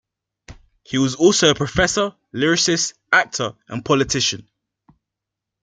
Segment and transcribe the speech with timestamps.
[0.83, 4.49] He was also a professor, lyricist, actor, and politician.